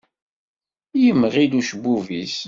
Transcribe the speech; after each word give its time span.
Yemɣi-d 1.03 1.53
ucebbub-is. 1.59 2.35